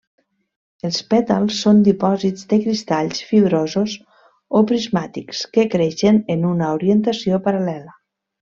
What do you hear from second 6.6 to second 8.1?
orientació paral·lela.